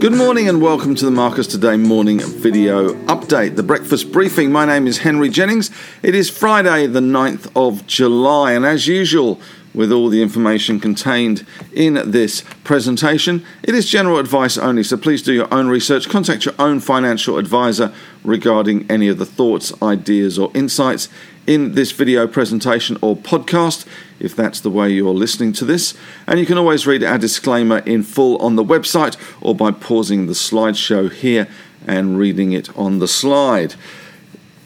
Good 0.00 0.16
morning 0.16 0.48
and 0.48 0.62
welcome 0.62 0.94
to 0.94 1.04
the 1.04 1.10
Marcus 1.10 1.46
Today 1.46 1.76
morning 1.76 2.20
video 2.20 2.94
update, 3.06 3.56
the 3.56 3.62
breakfast 3.62 4.10
briefing. 4.10 4.50
My 4.50 4.64
name 4.64 4.86
is 4.86 4.98
Henry 4.98 5.28
Jennings. 5.28 5.70
It 6.02 6.14
is 6.14 6.30
Friday, 6.30 6.86
the 6.86 7.00
9th 7.00 7.50
of 7.54 7.86
July, 7.86 8.52
and 8.52 8.64
as 8.64 8.86
usual, 8.86 9.40
with 9.78 9.92
all 9.92 10.08
the 10.08 10.20
information 10.20 10.80
contained 10.80 11.46
in 11.72 11.94
this 12.10 12.42
presentation. 12.64 13.46
It 13.62 13.76
is 13.76 13.88
general 13.88 14.18
advice 14.18 14.58
only, 14.58 14.82
so 14.82 14.96
please 14.96 15.22
do 15.22 15.32
your 15.32 15.46
own 15.54 15.68
research. 15.68 16.08
Contact 16.08 16.44
your 16.44 16.56
own 16.58 16.80
financial 16.80 17.38
advisor 17.38 17.92
regarding 18.24 18.90
any 18.90 19.06
of 19.06 19.18
the 19.18 19.24
thoughts, 19.24 19.72
ideas, 19.80 20.36
or 20.36 20.50
insights 20.52 21.08
in 21.46 21.76
this 21.76 21.92
video 21.92 22.26
presentation 22.26 22.98
or 23.00 23.16
podcast, 23.16 23.86
if 24.18 24.34
that's 24.34 24.60
the 24.60 24.68
way 24.68 24.90
you're 24.90 25.14
listening 25.14 25.52
to 25.52 25.64
this. 25.64 25.96
And 26.26 26.40
you 26.40 26.44
can 26.44 26.58
always 26.58 26.84
read 26.84 27.04
our 27.04 27.16
disclaimer 27.16 27.78
in 27.78 28.02
full 28.02 28.36
on 28.38 28.56
the 28.56 28.64
website 28.64 29.16
or 29.40 29.54
by 29.54 29.70
pausing 29.70 30.26
the 30.26 30.32
slideshow 30.32 31.08
here 31.08 31.46
and 31.86 32.18
reading 32.18 32.50
it 32.50 32.76
on 32.76 32.98
the 32.98 33.06
slide. 33.06 33.76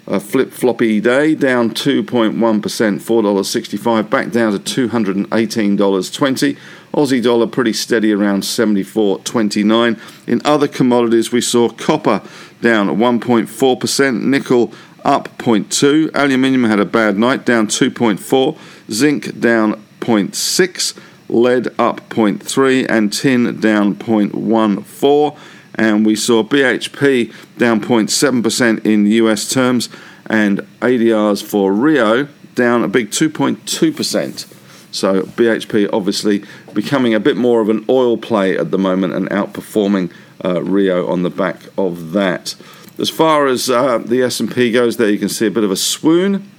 a 0.08 0.20
flip 0.20 0.52
floppy 0.52 1.00
day, 1.00 1.34
down 1.34 1.70
2.1%, 1.70 2.34
$4.65, 2.36 4.10
back 4.10 4.30
down 4.32 4.60
to 4.60 4.88
$218.20. 4.90 6.58
Aussie 6.94 7.24
dollar 7.24 7.48
pretty 7.48 7.74
steady 7.74 8.12
around 8.12 8.44
74.29. 8.44 10.28
In 10.28 10.42
other 10.46 10.68
commodities, 10.68 11.32
we 11.32 11.42
saw 11.42 11.70
copper 11.70 12.22
down 12.62 12.88
1.4%, 12.88 14.22
nickel 14.22 14.72
up 15.04 15.38
0.2. 15.38 16.12
Aluminium 16.14 16.64
had 16.66 16.80
a 16.80 16.86
bad 16.86 17.18
night, 17.18 17.46
down 17.46 17.68
2.4. 17.68 18.58
Zinc 18.92 19.40
down 19.40 19.84
0.6. 20.00 21.00
Lead 21.30 21.68
up 21.80 22.10
0.3. 22.10 22.86
And 22.90 23.12
tin 23.12 23.60
down 23.60 23.96
0.14. 23.96 25.38
And 25.76 26.06
we 26.06 26.16
saw 26.16 26.44
BHP 26.44 27.34
down 27.58 27.82
0.7% 27.82 28.86
in 28.86 29.06
US 29.08 29.50
terms. 29.50 29.90
And 30.28 30.60
ADRs 30.82 31.44
for 31.44 31.74
Rio 31.74 32.28
down 32.56 32.84
a 32.84 32.88
big 32.88 33.10
2.2%. 33.10 34.54
So 34.94 35.24
BHP 35.24 35.90
obviously 35.92 36.44
becoming 36.74 37.16
a 37.16 37.20
bit 37.20 37.36
more 37.36 37.62
of 37.62 37.70
an 37.70 37.84
oil 37.90 38.16
play 38.16 38.58
at 38.58 38.70
the 38.70 38.78
moment 38.78 39.14
and 39.14 39.28
outperforming 39.30 40.12
uh, 40.46 40.62
Rio 40.62 41.08
on 41.08 41.24
the 41.24 41.30
back 41.30 41.62
of 41.78 42.12
that. 42.12 42.56
As 43.00 43.10
far 43.10 43.48
as 43.48 43.70
uh, 43.70 43.98
the 43.98 44.22
S&P 44.22 44.72
goes, 44.72 44.98
there 44.98 45.10
you 45.10 45.18
can 45.18 45.30
see 45.30 45.48
a 45.48 45.52
bit 45.52 45.64
of 45.64 45.72
a 45.72 45.76
swoon, 45.76 46.50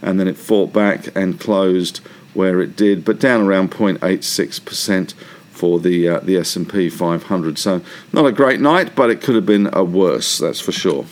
and 0.00 0.18
then 0.18 0.26
it 0.26 0.36
fought 0.38 0.72
back 0.72 1.14
and 1.14 1.38
closed 1.38 1.98
where 2.34 2.60
it 2.60 2.76
did, 2.76 3.04
but 3.04 3.20
down 3.20 3.42
around 3.42 3.70
0.86% 3.70 5.14
for 5.50 5.78
the 5.78 6.08
uh, 6.08 6.18
the 6.20 6.36
S&P 6.38 6.88
500. 6.88 7.58
So 7.58 7.82
not 8.12 8.26
a 8.26 8.32
great 8.32 8.60
night, 8.60 8.96
but 8.96 9.10
it 9.10 9.20
could 9.20 9.34
have 9.34 9.46
been 9.46 9.68
a 9.72 9.84
worse, 9.84 10.38
that's 10.38 10.60
for 10.60 10.72
sure. 10.72 11.04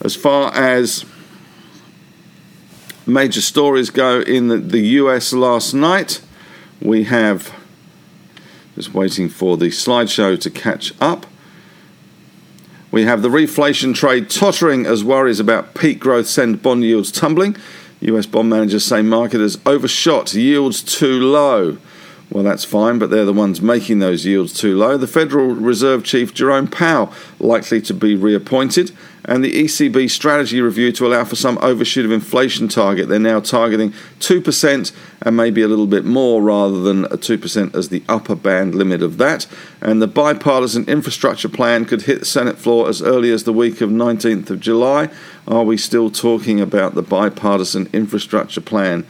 As 0.00 0.16
far 0.16 0.52
as 0.54 1.04
major 3.06 3.40
stories 3.40 3.90
go 3.90 4.20
in 4.20 4.48
the, 4.48 4.56
the 4.56 4.80
US 4.80 5.32
last 5.32 5.74
night, 5.74 6.22
we 6.80 7.04
have 7.04 7.54
just 8.74 8.94
waiting 8.94 9.28
for 9.28 9.56
the 9.56 9.66
slideshow 9.66 10.40
to 10.40 10.50
catch 10.50 10.92
up. 11.00 11.26
We 12.92 13.04
have 13.04 13.22
the 13.22 13.30
reflation 13.30 13.94
trade 13.94 14.28
tottering 14.28 14.84
as 14.84 15.02
worries 15.02 15.40
about 15.40 15.72
peak 15.72 15.98
growth 15.98 16.26
send 16.26 16.60
bond 16.60 16.84
yields 16.84 17.10
tumbling. 17.10 17.56
US 18.00 18.26
bond 18.26 18.50
managers 18.50 18.84
say 18.84 19.00
market 19.00 19.40
has 19.40 19.58
overshot, 19.64 20.34
yields 20.34 20.82
too 20.82 21.18
low. 21.18 21.78
Well, 22.32 22.44
that's 22.44 22.64
fine, 22.64 22.98
but 22.98 23.10
they're 23.10 23.26
the 23.26 23.32
ones 23.34 23.60
making 23.60 23.98
those 23.98 24.24
yields 24.24 24.54
too 24.54 24.74
low. 24.74 24.96
The 24.96 25.06
Federal 25.06 25.48
Reserve 25.48 26.02
Chief 26.02 26.32
Jerome 26.32 26.66
Powell 26.66 27.12
likely 27.38 27.82
to 27.82 27.92
be 27.92 28.14
reappointed, 28.14 28.90
and 29.26 29.44
the 29.44 29.52
ECB 29.52 30.08
strategy 30.08 30.62
review 30.62 30.92
to 30.92 31.06
allow 31.06 31.24
for 31.24 31.36
some 31.36 31.58
overshoot 31.60 32.06
of 32.06 32.10
inflation 32.10 32.68
target. 32.68 33.10
They're 33.10 33.18
now 33.18 33.40
targeting 33.40 33.92
2% 34.20 34.92
and 35.20 35.36
maybe 35.36 35.60
a 35.60 35.68
little 35.68 35.86
bit 35.86 36.06
more 36.06 36.40
rather 36.40 36.80
than 36.80 37.04
a 37.04 37.18
2% 37.18 37.74
as 37.74 37.90
the 37.90 38.02
upper 38.08 38.34
band 38.34 38.74
limit 38.74 39.02
of 39.02 39.18
that. 39.18 39.46
And 39.82 40.00
the 40.00 40.06
bipartisan 40.06 40.86
infrastructure 40.86 41.50
plan 41.50 41.84
could 41.84 42.02
hit 42.02 42.20
the 42.20 42.24
Senate 42.24 42.58
floor 42.58 42.88
as 42.88 43.02
early 43.02 43.30
as 43.30 43.44
the 43.44 43.52
week 43.52 43.82
of 43.82 43.90
19th 43.90 44.48
of 44.48 44.58
July. 44.58 45.10
Are 45.46 45.64
we 45.64 45.76
still 45.76 46.10
talking 46.10 46.62
about 46.62 46.94
the 46.94 47.02
bipartisan 47.02 47.90
infrastructure 47.92 48.62
plan? 48.62 49.06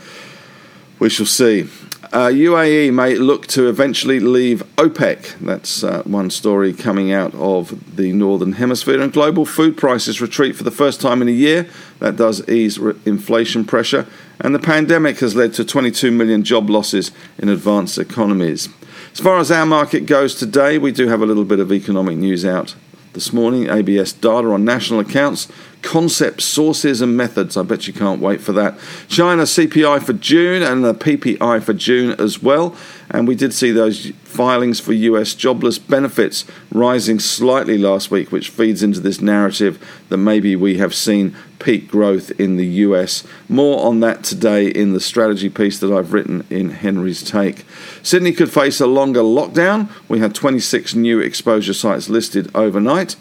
We 0.98 1.08
shall 1.08 1.26
see. 1.26 1.68
Uh, 2.12 2.28
UAE 2.28 2.92
may 2.92 3.14
look 3.14 3.46
to 3.46 3.70
eventually 3.70 4.20
leave 4.20 4.62
OPEC. 4.76 5.38
That's 5.38 5.82
uh, 5.82 6.02
one 6.04 6.28
story 6.28 6.74
coming 6.74 7.10
out 7.10 7.34
of 7.34 7.96
the 7.96 8.12
Northern 8.12 8.52
Hemisphere. 8.52 9.00
And 9.00 9.10
global 9.10 9.46
food 9.46 9.78
prices 9.78 10.20
retreat 10.20 10.54
for 10.54 10.62
the 10.62 10.70
first 10.70 11.00
time 11.00 11.22
in 11.22 11.28
a 11.28 11.32
year. 11.32 11.66
That 12.00 12.16
does 12.16 12.46
ease 12.50 12.78
re- 12.78 12.94
inflation 13.06 13.64
pressure. 13.64 14.06
And 14.40 14.54
the 14.54 14.58
pandemic 14.58 15.20
has 15.20 15.34
led 15.34 15.54
to 15.54 15.64
22 15.64 16.10
million 16.10 16.44
job 16.44 16.68
losses 16.68 17.12
in 17.38 17.48
advanced 17.48 17.96
economies. 17.96 18.68
As 19.14 19.20
far 19.20 19.38
as 19.38 19.50
our 19.50 19.64
market 19.64 20.04
goes 20.04 20.34
today, 20.34 20.76
we 20.76 20.92
do 20.92 21.08
have 21.08 21.22
a 21.22 21.26
little 21.26 21.46
bit 21.46 21.60
of 21.60 21.72
economic 21.72 22.18
news 22.18 22.44
out 22.44 22.74
this 23.14 23.32
morning. 23.32 23.70
ABS 23.70 24.12
data 24.12 24.48
on 24.48 24.66
national 24.66 25.00
accounts 25.00 25.48
concepts, 25.82 26.44
sources, 26.44 27.00
and 27.00 27.16
methods. 27.16 27.56
I 27.56 27.62
bet 27.62 27.86
you 27.86 27.92
can't 27.92 28.20
wait 28.20 28.40
for 28.40 28.52
that. 28.52 28.78
China 29.08 29.42
CPI 29.42 30.02
for 30.02 30.12
June 30.12 30.62
and 30.62 30.84
the 30.84 30.94
PPI 30.94 31.62
for 31.62 31.74
June 31.74 32.12
as 32.18 32.42
well. 32.42 32.74
And 33.10 33.28
we 33.28 33.34
did 33.34 33.52
see 33.52 33.72
those 33.72 34.10
filings 34.24 34.80
for 34.80 34.92
US 34.92 35.34
jobless 35.34 35.78
benefits 35.78 36.46
rising 36.72 37.18
slightly 37.18 37.76
last 37.76 38.10
week, 38.10 38.32
which 38.32 38.48
feeds 38.48 38.82
into 38.82 39.00
this 39.00 39.20
narrative 39.20 39.78
that 40.08 40.16
maybe 40.16 40.56
we 40.56 40.78
have 40.78 40.94
seen 40.94 41.36
peak 41.58 41.88
growth 41.88 42.30
in 42.40 42.56
the 42.56 42.66
US. 42.66 43.24
More 43.48 43.84
on 43.84 44.00
that 44.00 44.24
today 44.24 44.68
in 44.68 44.92
the 44.94 45.00
strategy 45.00 45.50
piece 45.50 45.78
that 45.80 45.92
I've 45.92 46.12
written 46.12 46.46
in 46.48 46.70
Henry's 46.70 47.22
Take. 47.22 47.64
Sydney 48.02 48.32
could 48.32 48.50
face 48.50 48.80
a 48.80 48.86
longer 48.86 49.20
lockdown. 49.20 49.88
We 50.08 50.20
had 50.20 50.34
26 50.34 50.94
new 50.94 51.20
exposure 51.20 51.74
sites 51.74 52.08
listed 52.08 52.50
overnight. 52.54 53.16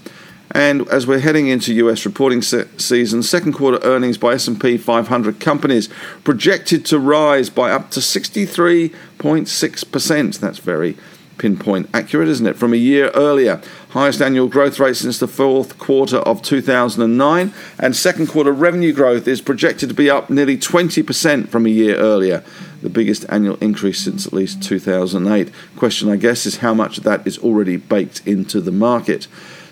And 0.54 0.88
as 0.90 1.08
we're 1.08 1.20
heading 1.20 1.48
into 1.48 1.74
US 1.74 2.06
reporting 2.06 2.42
se- 2.42 2.68
season, 2.78 3.24
second 3.24 3.54
quarter 3.54 3.80
earnings 3.84 4.18
by 4.18 4.34
S&P 4.34 4.78
500 4.78 5.40
companies 5.40 5.88
projected 6.24 6.86
to 6.88 7.00
rise 7.00 7.50
by 7.50 7.72
up 7.72 7.90
to 7.92 8.00
63.6%. 8.00 10.40
That's 10.40 10.60
very 10.60 10.98
pinpoint 11.38 11.90
accurate, 11.94 12.28
isn't 12.28 12.46
it? 12.46 12.56
From 12.56 12.74
a 12.74 12.78
year 12.78 13.10
earlier. 13.16 13.62
Highest 13.90 14.22
annual 14.22 14.48
growth 14.48 14.80
rate 14.80 14.96
since 14.96 15.18
the 15.20 15.28
fourth 15.28 15.80
quarter 15.80 16.18
of 16.18 16.44
2009. 16.44 17.54
And 17.80 17.96
second 17.96 18.28
quarter 18.28 18.52
revenue 18.52 18.94
growth 18.94 19.28
is 19.28 19.42
projected 19.42 19.90
to 19.90 19.96
be 19.96 20.10
up 20.10 20.30
nearly 20.30 20.58
20% 20.58 21.50
from 21.50 21.66
a 21.66 21.70
year 21.70 21.96
earlier. 21.96 22.44
The 22.82 22.90
biggest 22.90 23.26
annual 23.30 23.58
increase 23.58 24.04
since 24.04 24.28
at 24.28 24.34
least 24.34 24.64
2008. 24.64 25.52
Question, 25.76 26.10
I 26.10 26.16
guess, 26.16 26.46
is 26.46 26.58
how 26.58 26.74
much 26.74 26.98
of 27.00 27.04
that 27.06 27.26
is 27.26 27.40
already 27.40 27.78
baked 27.78 28.22
into 28.28 28.62
the 28.62 28.72
market. 28.72 29.28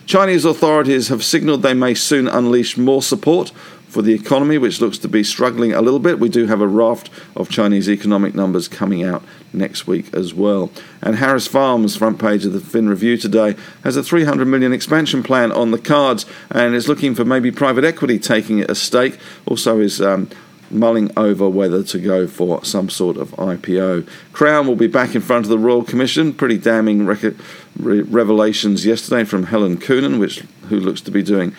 Chinese 0.10 0.44
authorities 0.44 1.10
have 1.10 1.24
signalled 1.24 1.62
they 1.62 1.76
may 1.76 1.94
soon 1.94 2.28
unleash 2.28 2.76
more 2.76 3.04
support 3.04 3.50
for 3.90 4.02
the 4.02 4.16
economy, 4.16 4.58
which 4.58 4.82
looks 4.82 4.98
to 4.98 5.08
be 5.08 5.24
struggling 5.24 5.72
a 5.72 5.84
little 5.84 6.00
bit. 6.00 6.20
We 6.20 6.30
do 6.30 6.48
have 6.48 6.62
a 6.62 6.68
raft 6.68 7.12
of 7.36 7.48
Chinese 7.48 7.88
economic 7.88 8.34
numbers 8.34 8.68
coming 8.68 9.04
out 9.04 9.24
next 9.54 9.86
week 9.86 10.12
as 10.12 10.34
well. 10.34 10.72
And 11.04 11.18
Harris 11.18 11.46
Farms, 11.46 11.96
front 11.96 12.18
page 12.18 12.44
of 12.44 12.54
the 12.54 12.60
Fin 12.60 12.90
Review 12.90 13.18
today, 13.18 13.56
has 13.84 13.98
a 13.98 14.02
300 14.02 14.48
million 14.48 14.74
expansion 14.74 15.22
plan 15.22 15.52
on 15.52 15.70
the 15.70 15.78
cards 15.78 16.26
and 16.50 16.74
is 16.74 16.88
looking 16.88 17.14
for 17.14 17.24
maybe 17.24 17.52
private 17.52 17.84
equity 17.84 18.18
taking 18.18 18.62
a 18.62 18.74
stake. 18.74 19.20
Also, 19.46 19.80
is 19.80 20.02
um, 20.02 20.28
mulling 20.72 21.12
over 21.18 21.50
whether 21.50 21.84
to 21.84 22.00
go 22.00 22.28
for 22.28 22.64
some 22.64 22.90
sort 22.90 23.18
of 23.18 23.32
IPO. 23.32 24.08
Crown 24.34 24.68
will 24.68 24.76
be 24.76 24.88
back 24.88 25.16
in 25.16 25.22
front 25.22 25.46
of 25.46 25.50
the 25.50 25.60
Royal 25.60 25.84
Commission. 25.84 26.34
Pretty 26.34 26.58
damning 26.58 27.06
rec- 27.06 27.36
re- 27.78 28.02
revelations 28.02 28.86
yesterday 28.86 29.24
from 29.24 29.44
Helen 29.44 29.78
Coonan, 29.78 30.20
which 30.20 30.44
who 30.70 30.80
looks 30.80 31.02
to 31.02 31.12
be 31.12 31.24
doing 31.24 31.56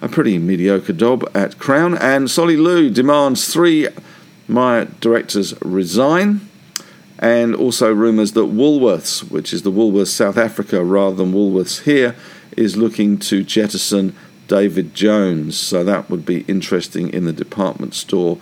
a 0.00 0.08
pretty 0.08 0.38
mediocre 0.38 0.92
job 0.92 1.28
at 1.34 1.58
Crown. 1.58 1.96
And 1.96 2.30
Solly 2.30 2.56
Lew 2.56 2.90
demands 2.90 3.52
three 3.52 3.88
Myer 4.48 4.86
directors 5.00 5.54
resign. 5.62 6.40
And 7.18 7.54
also 7.54 7.92
rumours 7.92 8.32
that 8.32 8.52
Woolworths, 8.52 9.30
which 9.30 9.52
is 9.52 9.62
the 9.62 9.70
Woolworths 9.70 10.08
South 10.08 10.36
Africa 10.36 10.82
rather 10.82 11.14
than 11.14 11.32
Woolworths 11.32 11.82
here, 11.82 12.16
is 12.56 12.76
looking 12.76 13.16
to 13.18 13.44
jettison 13.44 14.14
David 14.48 14.94
Jones. 14.94 15.58
So 15.58 15.84
that 15.84 16.10
would 16.10 16.24
be 16.24 16.40
interesting 16.42 17.12
in 17.12 17.24
the 17.24 17.32
department 17.32 17.94
store 17.94 18.38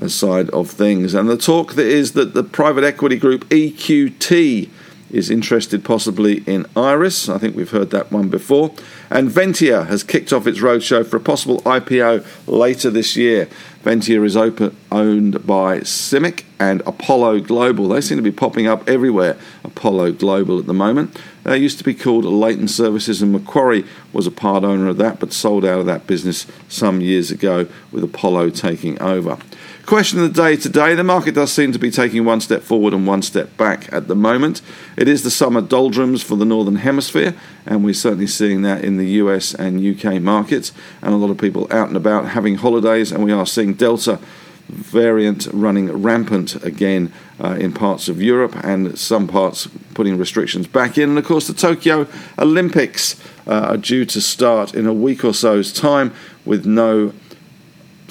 uh, 0.00 0.08
side 0.08 0.50
of 0.50 0.70
things. 0.70 1.14
And 1.14 1.28
the 1.28 1.36
talk 1.36 1.74
that 1.74 1.86
is 1.86 2.12
that 2.12 2.34
the 2.34 2.44
private 2.44 2.84
equity 2.84 3.16
group 3.16 3.48
EQT 3.48 4.68
is 5.10 5.30
interested 5.30 5.84
possibly 5.84 6.38
in 6.46 6.64
Iress. 6.76 7.32
I 7.32 7.38
think 7.38 7.56
we've 7.56 7.70
heard 7.70 7.90
that 7.90 8.12
one 8.12 8.28
before. 8.28 8.74
And 9.10 9.28
Ventia 9.28 9.86
has 9.86 10.04
kicked 10.04 10.32
off 10.32 10.46
its 10.46 10.60
roadshow 10.60 11.06
for 11.06 11.16
a 11.16 11.20
possible 11.20 11.60
IPO 11.62 12.24
later 12.46 12.90
this 12.90 13.16
year. 13.16 13.48
Ventia 13.82 14.24
is 14.24 14.36
open, 14.36 14.76
owned 14.92 15.46
by 15.46 15.80
CIMIC 15.80 16.44
and 16.58 16.82
Apollo 16.86 17.40
Global. 17.40 17.88
They 17.88 18.02
seem 18.02 18.18
to 18.18 18.22
be 18.22 18.30
popping 18.30 18.66
up 18.66 18.86
everywhere, 18.88 19.38
Apollo 19.64 20.12
Global 20.12 20.58
at 20.58 20.66
the 20.66 20.74
moment. 20.74 21.18
They 21.44 21.56
used 21.56 21.78
to 21.78 21.84
be 21.84 21.94
called 21.94 22.26
Leighton 22.26 22.68
Services, 22.68 23.22
and 23.22 23.32
Macquarie 23.32 23.86
was 24.12 24.26
a 24.26 24.30
part 24.30 24.64
owner 24.64 24.88
of 24.88 24.98
that, 24.98 25.18
but 25.18 25.32
sold 25.32 25.64
out 25.64 25.80
of 25.80 25.86
that 25.86 26.06
business 26.06 26.46
some 26.68 27.00
years 27.00 27.30
ago 27.30 27.66
with 27.90 28.04
Apollo 28.04 28.50
taking 28.50 29.00
over. 29.00 29.38
Question 29.86 30.20
of 30.20 30.32
the 30.32 30.42
day 30.42 30.56
today 30.56 30.94
the 30.94 31.02
market 31.02 31.34
does 31.34 31.52
seem 31.52 31.72
to 31.72 31.78
be 31.78 31.90
taking 31.90 32.24
one 32.24 32.40
step 32.40 32.62
forward 32.62 32.92
and 32.92 33.06
one 33.06 33.22
step 33.22 33.56
back 33.56 33.92
at 33.92 34.06
the 34.06 34.14
moment. 34.14 34.62
It 34.96 35.08
is 35.08 35.22
the 35.24 35.30
summer 35.30 35.60
doldrums 35.60 36.22
for 36.22 36.36
the 36.36 36.44
Northern 36.44 36.76
Hemisphere, 36.76 37.34
and 37.66 37.84
we're 37.84 37.94
certainly 37.94 38.28
seeing 38.28 38.62
that 38.62 38.84
in 38.84 38.98
the 38.98 39.06
US 39.22 39.52
and 39.54 39.80
UK 39.84 40.20
markets, 40.22 40.72
and 41.02 41.12
a 41.12 41.16
lot 41.16 41.30
of 41.30 41.38
people 41.38 41.66
out 41.72 41.88
and 41.88 41.96
about 41.96 42.28
having 42.28 42.56
holidays, 42.56 43.10
and 43.10 43.24
we 43.24 43.32
are 43.32 43.46
seeing 43.46 43.74
Delta 43.74 44.20
variant 44.68 45.48
running 45.52 45.90
rampant 45.90 46.62
again 46.64 47.12
uh, 47.42 47.56
in 47.58 47.72
parts 47.72 48.08
of 48.08 48.22
Europe 48.22 48.54
and 48.62 48.96
some 48.96 49.26
parts 49.26 49.66
putting 49.94 50.16
restrictions 50.16 50.66
back 50.66 50.96
in. 50.98 51.10
And 51.10 51.18
of 51.18 51.24
course, 51.24 51.48
the 51.48 51.54
Tokyo 51.54 52.06
Olympics 52.38 53.20
uh, 53.46 53.70
are 53.70 53.76
due 53.76 54.04
to 54.04 54.20
start 54.20 54.74
in 54.74 54.86
a 54.86 54.94
week 54.94 55.24
or 55.24 55.34
so's 55.34 55.72
time 55.72 56.12
with 56.44 56.66
no 56.66 57.12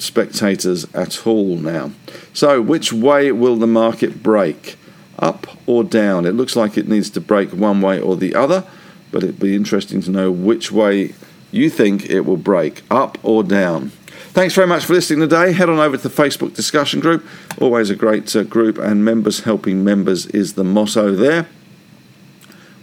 spectators 0.00 0.86
at 0.94 1.26
all 1.26 1.56
now. 1.56 1.92
So, 2.32 2.60
which 2.60 2.92
way 2.92 3.32
will 3.32 3.56
the 3.56 3.66
market 3.66 4.22
break? 4.22 4.76
Up 5.18 5.46
or 5.66 5.84
down? 5.84 6.24
It 6.24 6.32
looks 6.32 6.56
like 6.56 6.78
it 6.78 6.88
needs 6.88 7.10
to 7.10 7.20
break 7.20 7.50
one 7.50 7.82
way 7.82 8.00
or 8.00 8.16
the 8.16 8.34
other, 8.34 8.64
but 9.12 9.22
it'd 9.22 9.38
be 9.38 9.54
interesting 9.54 10.00
to 10.02 10.10
know 10.10 10.30
which 10.30 10.72
way 10.72 11.14
you 11.52 11.68
think 11.68 12.08
it 12.08 12.20
will 12.20 12.36
break, 12.36 12.82
up 12.90 13.18
or 13.22 13.42
down. 13.42 13.92
Thanks 14.32 14.54
very 14.54 14.66
much 14.66 14.84
for 14.84 14.94
listening 14.94 15.20
today. 15.20 15.52
Head 15.52 15.68
on 15.68 15.78
over 15.78 15.96
to 15.96 16.08
the 16.08 16.22
Facebook 16.22 16.54
discussion 16.54 17.00
group. 17.00 17.26
Always 17.60 17.90
a 17.90 17.96
great 17.96 18.34
uh, 18.36 18.44
group, 18.44 18.78
and 18.78 19.04
members 19.04 19.40
helping 19.40 19.82
members 19.82 20.26
is 20.26 20.54
the 20.54 20.64
motto 20.64 21.14
there. 21.14 21.48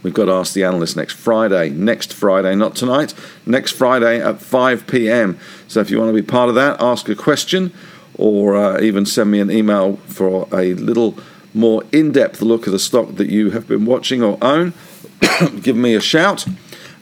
We've 0.02 0.14
got 0.14 0.26
to 0.26 0.32
Ask 0.32 0.54
the 0.54 0.64
Analyst 0.64 0.96
next 0.96 1.14
Friday. 1.14 1.70
Next 1.70 2.12
Friday, 2.12 2.54
not 2.54 2.76
tonight. 2.76 3.14
Next 3.44 3.72
Friday 3.72 4.22
at 4.22 4.40
5 4.40 4.86
p.m. 4.86 5.38
So 5.66 5.80
if 5.80 5.90
you 5.90 5.98
want 5.98 6.10
to 6.10 6.14
be 6.14 6.22
part 6.22 6.48
of 6.48 6.54
that, 6.54 6.80
ask 6.80 7.08
a 7.08 7.16
question 7.16 7.72
or 8.14 8.56
uh, 8.56 8.80
even 8.80 9.06
send 9.06 9.30
me 9.30 9.40
an 9.40 9.50
email 9.50 9.96
for 10.06 10.48
a 10.52 10.74
little 10.74 11.16
more 11.54 11.82
in 11.92 12.12
depth 12.12 12.42
look 12.42 12.66
at 12.66 12.72
the 12.72 12.78
stock 12.78 13.16
that 13.16 13.28
you 13.28 13.50
have 13.50 13.66
been 13.66 13.84
watching 13.84 14.22
or 14.22 14.38
own, 14.42 14.72
give 15.62 15.76
me 15.76 15.94
a 15.94 16.00
shout. 16.00 16.46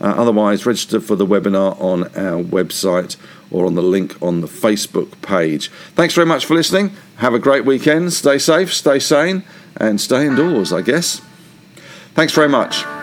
Uh, 0.01 0.09
otherwise, 0.09 0.67
register 0.67 1.01
for 1.01 1.17
the 1.17 1.27
webinar 1.27 1.81
on 1.81 2.05
our 2.17 2.43
website 2.43 3.17
or 3.51 3.65
on 3.65 3.75
the 3.75 3.83
link 3.83 4.21
on 4.23 4.43
the 4.43 4.47
Facebook 4.47 5.21
page. 5.23 5.69
Thanks 5.95 6.15
very 6.15 6.27
much 6.27 6.45
for 6.45 6.55
listening. 6.55 6.95
Have 7.17 7.33
a 7.33 7.39
great 7.39 7.65
weekend. 7.65 8.13
Stay 8.13 8.39
safe, 8.39 8.73
stay 8.75 8.99
sane, 8.99 9.43
and 9.77 10.01
stay 10.01 10.27
indoors, 10.27 10.73
I 10.73 10.83
guess. 10.83 11.23
Thanks 12.17 12.33
very 12.33 12.49
much. 12.49 12.96